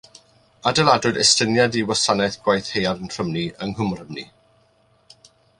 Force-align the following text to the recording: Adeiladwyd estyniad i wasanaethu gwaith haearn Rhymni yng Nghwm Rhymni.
Adeiladwyd 0.71 1.19
estyniad 1.23 1.77
i 1.81 1.83
wasanaethu 1.91 2.41
gwaith 2.47 2.73
haearn 2.79 3.13
Rhymni 3.17 3.47
yng 3.67 3.75
Nghwm 3.77 3.97
Rhymni. 4.01 4.29